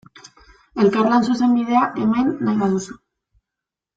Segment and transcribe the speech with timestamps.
[0.85, 2.99] Elkarlan zuzenbidea, hemen, nahi baduzu.